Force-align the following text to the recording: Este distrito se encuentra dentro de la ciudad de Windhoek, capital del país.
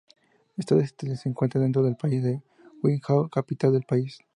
Este 0.57 0.73
distrito 0.73 1.15
se 1.15 1.29
encuentra 1.29 1.61
dentro 1.61 1.83
de 1.83 1.91
la 1.91 1.95
ciudad 2.09 2.23
de 2.23 2.41
Windhoek, 2.81 3.31
capital 3.31 3.71
del 3.73 3.83
país. 3.83 4.17